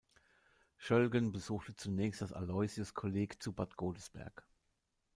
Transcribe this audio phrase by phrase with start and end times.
[0.77, 4.47] Schöllgen besuchte zunächst das Aloisiuskolleg zu Bad Godesberg.